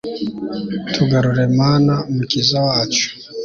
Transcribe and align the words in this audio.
tugarure, 0.93 1.45
mana 1.59 1.93
mukiza 2.13 2.57
wacu 2.67 3.05